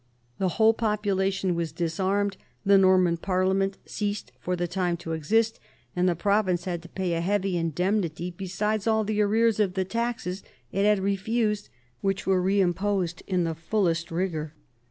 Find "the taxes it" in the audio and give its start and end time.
9.75-10.85